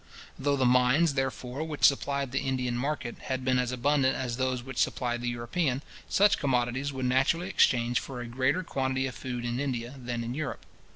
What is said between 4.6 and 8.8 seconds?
which supplied the European, such commodities would naturally exchange for a greater